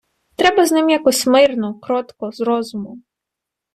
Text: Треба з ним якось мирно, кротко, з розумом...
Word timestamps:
Треба 0.35 0.65
з 0.65 0.71
ним 0.71 0.89
якось 0.89 1.27
мирно, 1.27 1.79
кротко, 1.79 2.31
з 2.31 2.41
розумом... 2.41 3.03